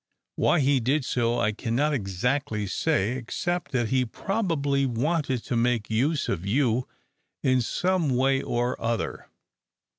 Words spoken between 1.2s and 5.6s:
I cannot exactly say, except that he probably wanted to